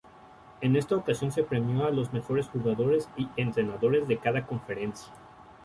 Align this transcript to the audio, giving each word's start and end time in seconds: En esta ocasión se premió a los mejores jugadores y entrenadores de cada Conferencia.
En 0.61 0.75
esta 0.75 0.95
ocasión 0.95 1.31
se 1.31 1.43
premió 1.43 1.85
a 1.85 1.91
los 1.91 2.11
mejores 2.11 2.47
jugadores 2.49 3.07
y 3.17 3.27
entrenadores 3.35 4.07
de 4.07 4.17
cada 4.17 4.47
Conferencia. 4.47 5.13